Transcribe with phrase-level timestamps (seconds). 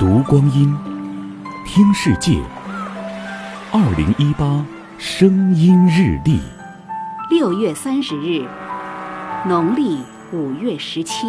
[0.00, 0.74] 读光阴，
[1.66, 2.40] 听世界。
[3.70, 4.64] 二零一八
[4.96, 6.40] 声音日历，
[7.28, 8.42] 六月三十日，
[9.46, 9.98] 农历
[10.32, 11.26] 五月十七。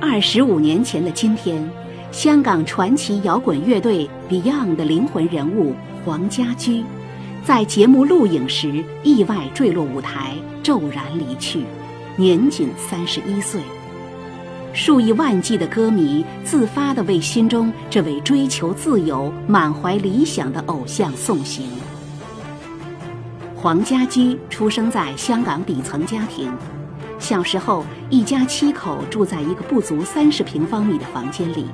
[0.00, 1.68] 二十五年前的今天，
[2.12, 5.74] 香港传奇摇滚乐队 Beyond 的灵魂人物
[6.04, 6.84] 黄家驹，
[7.44, 11.64] 在节目录影时意外坠落舞台，骤然离去，
[12.14, 13.60] 年仅三十一岁。
[14.76, 21.66] 数以万计的歌迷自发地为心中这位追求自由、满怀理想的偶像送行。
[23.56, 26.52] 黄家驹出生在香港底层家庭，
[27.18, 31.64] 小时候一家七口住在一个不足三十平方米的房间里。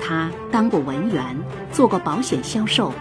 [0.00, 1.36] 他当过文员，
[1.72, 2.92] 做过保险销售，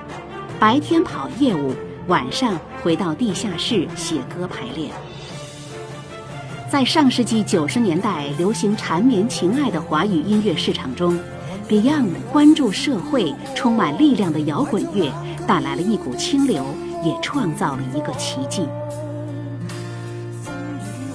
[0.60, 1.76] 白天跑业务，
[2.08, 4.90] 晚上回到地下室写歌排练。
[6.72, 11.18] 在上世纪九十年代流行缠绵情爱的华语音乐市场中
[11.70, 15.12] ，Beyond 关注社会、充满力量的摇滚乐
[15.48, 16.66] 带来了一股清流，
[17.04, 18.68] 也创造了一个奇迹。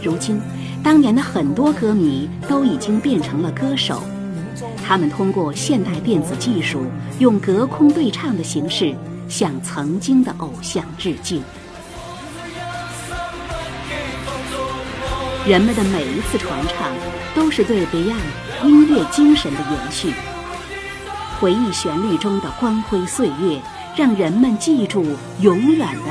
[0.02, 0.40] 如今，
[0.84, 4.02] 当年的很多歌迷都已经变成了歌手，
[4.86, 6.84] 他们通过现代电子技术，
[7.18, 8.94] 用隔空对唱的形式
[9.28, 11.42] 向曾经的偶像致敬。
[15.46, 16.92] 人们的每一次传唱，
[17.34, 18.20] 都是对 Beyond
[18.62, 20.12] 音乐精神的延续。
[21.40, 23.60] 回忆旋律中的光辉岁月，
[23.96, 26.10] 让人们记住永远的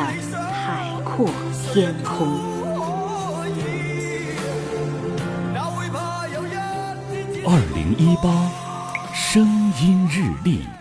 [0.52, 1.30] 海阔
[1.72, 2.28] 天空。
[7.46, 8.52] 二零一八
[9.14, 9.46] 声
[9.82, 10.79] 音日历。